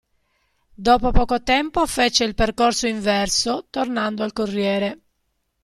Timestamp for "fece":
1.85-2.23